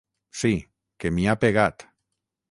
[0.39, 0.49] Sí,
[1.03, 1.85] que m'hi ha pegat.